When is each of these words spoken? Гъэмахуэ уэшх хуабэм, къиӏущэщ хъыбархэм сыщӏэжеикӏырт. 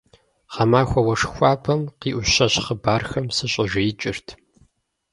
Гъэмахуэ 0.53 1.01
уэшх 1.05 1.29
хуабэм, 1.33 1.81
къиӏущэщ 1.99 2.53
хъыбархэм 2.65 3.25
сыщӏэжеикӏырт. 3.35 4.27